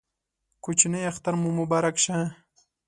[0.63, 2.17] کوچینۍ اختر مو مبارک شه